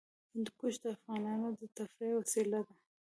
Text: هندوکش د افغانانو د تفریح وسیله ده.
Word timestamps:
هندوکش 0.33 0.75
د 0.83 0.85
افغانانو 0.95 1.47
د 1.59 1.61
تفریح 1.77 2.13
وسیله 2.19 2.59
ده. 2.67 2.73